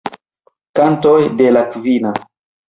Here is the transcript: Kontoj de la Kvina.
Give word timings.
Kontoj 0.79 1.19
de 1.43 1.53
la 1.53 1.63
Kvina. 1.75 2.15